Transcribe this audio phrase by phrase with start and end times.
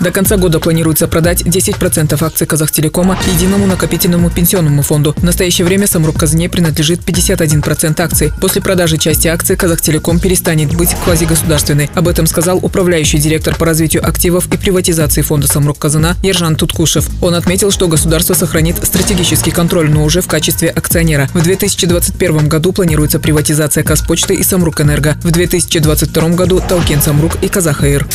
[0.00, 5.14] До конца года планируется продать 10% акций Казахтелекома единому накопительному пенсионному фонду.
[5.16, 8.32] В настоящее время Самрук Казне принадлежит 51% акций.
[8.40, 11.90] После продажи части акций Казахтелеком перестанет быть квазигосударственной.
[11.94, 17.08] Об этом сказал управляющий директор по развитию активов и приватизации фонда Самрук Казана Ержан Туткушев.
[17.20, 21.28] Он отметил, что государство сохранит стратегический контроль, но уже в качестве акционера.
[21.34, 25.16] В 2021 году планируется приватизация Казпочты и Самрук Энерго.
[25.24, 28.06] В 2022 году Талкен Самрук и Казахаир.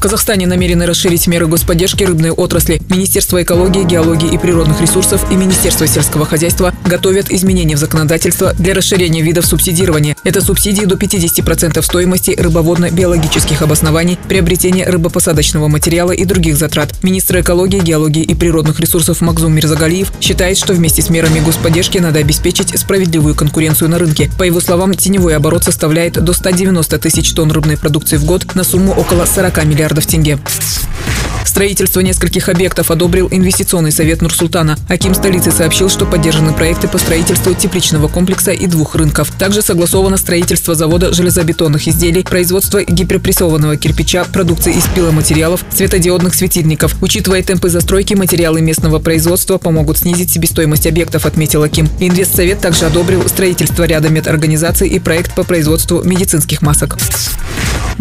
[0.00, 2.80] В Казахстане намерены расширить меры господдержки рыбной отрасли.
[2.88, 8.72] Министерство экологии, геологии и природных ресурсов и Министерство сельского хозяйства готовят изменения в законодательство для
[8.72, 10.16] расширения видов субсидирования.
[10.24, 16.94] Это субсидии до 50% стоимости рыбоводно-биологических обоснований, приобретения рыбопосадочного материала и других затрат.
[17.02, 22.20] Министр экологии, геологии и природных ресурсов Макзум Мирзагалиев считает, что вместе с мерами господдержки надо
[22.20, 24.30] обеспечить справедливую конкуренцию на рынке.
[24.38, 28.64] По его словам, теневой оборот составляет до 190 тысяч тонн рыбной продукции в год на
[28.64, 30.38] сумму около 40 миллиардов миллиардов тенге.
[31.44, 34.78] Строительство нескольких объектов одобрил инвестиционный совет Нурсултана.
[34.88, 39.32] Аким столицы сообщил, что поддержаны проекты по строительству тепличного комплекса и двух рынков.
[39.38, 46.94] Также согласовано строительство завода железобетонных изделий, производство гиперпрессованного кирпича, продукции из пиломатериалов, светодиодных светильников.
[47.02, 51.88] Учитывая темпы застройки, материалы местного производства помогут снизить себестоимость объектов, отметил Аким.
[51.98, 56.96] Инвестсовет также одобрил строительство ряда медорганизаций и проект по производству медицинских масок.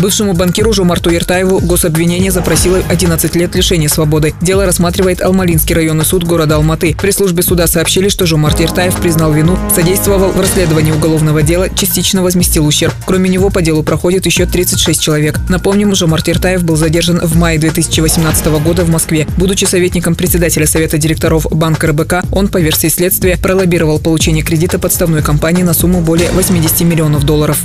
[0.00, 4.32] Бывшему банкиру Жумарту Ертаеву гособвинение запросило 11 лет лишения свободы.
[4.40, 6.94] Дело рассматривает Алмалинский районный суд города Алматы.
[7.00, 12.22] При службе суда сообщили, что Жумарт Ертаев признал вину, содействовал в расследовании уголовного дела, частично
[12.22, 12.94] возместил ущерб.
[13.06, 15.40] Кроме него по делу проходит еще 36 человек.
[15.48, 19.26] Напомним, Жумарт Ертаев был задержан в мае 2018 года в Москве.
[19.36, 25.22] Будучи советником председателя Совета директоров банка РБК, он, по версии следствия, пролоббировал получение кредита подставной
[25.22, 27.58] компании на сумму более 80 миллионов долларов.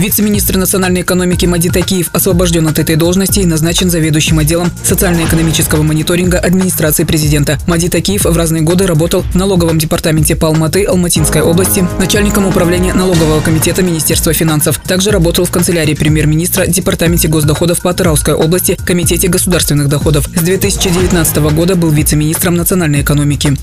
[0.00, 6.38] Вице-министр национальной экономики Мадит Акиев освобожден от этой должности и назначен заведующим отделом социально-экономического мониторинга
[6.38, 7.58] администрации президента.
[7.66, 12.94] Мадит Акиев в разные годы работал в налоговом департаменте по Алматы, Алматинской области, начальником управления
[12.94, 14.78] налогового комитета Министерства финансов.
[14.78, 20.30] Также работал в канцелярии премьер-министра, департаменте госдоходов по Тарауской области, комитете государственных доходов.
[20.34, 23.54] С 2019 года был вице-министром национальной экономики.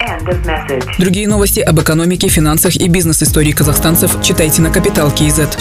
[0.99, 5.57] Другие новости об экономике, финансах и бизнес-истории казахстанцев читайте на Капитал Киезет.